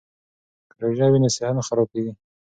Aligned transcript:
که 0.69 0.75
روژه 0.83 1.05
وي 1.11 1.19
نو 1.21 1.29
صحت 1.35 1.53
نه 1.57 1.63
خرابیږي. 1.67 2.13